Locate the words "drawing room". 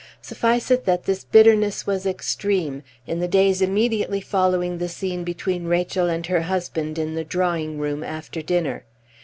7.23-8.03